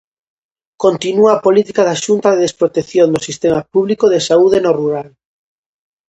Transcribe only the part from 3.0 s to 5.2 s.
do sistema público de saúde no rural.